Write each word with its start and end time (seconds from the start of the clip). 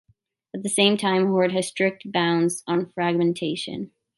At 0.55 0.63
the 0.63 0.69
same 0.69 0.97
time, 0.97 1.27
Hoard 1.27 1.51
has 1.51 1.67
strict 1.67 2.11
bounds 2.11 2.63
on 2.65 2.89
fragmentation. 2.91 3.91